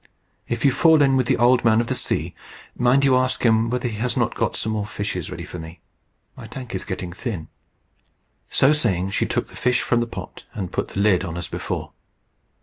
[0.47, 2.33] If you fall in with the Old Man of the Sea,
[2.75, 5.79] mind you ask him whether he has not got some more fishes ready for me.
[6.35, 7.49] My tank is getting thin."
[8.49, 11.47] So saying, she took the fish from the pot, and put the lid on as
[11.47, 11.91] before.